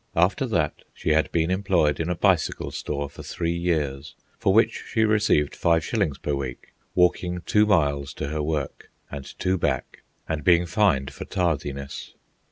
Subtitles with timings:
[0.15, 4.83] After that she had been employed in a bicycle store for three years, for which
[4.89, 10.01] she received five shillings per week, walking two miles to her work, and two back,
[10.27, 12.15] and being fined for tardiness.